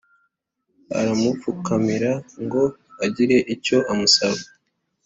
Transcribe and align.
aramupfukamira 0.99 2.11
ngo 2.43 2.63
agire 3.05 3.37
icyo 3.53 3.77
amusaba 3.91 4.39